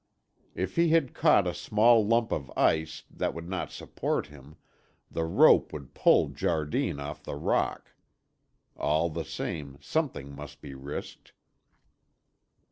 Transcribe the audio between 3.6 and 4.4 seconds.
support